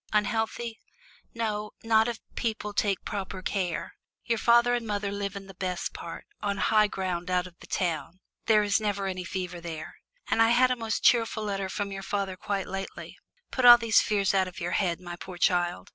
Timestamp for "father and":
4.39-4.87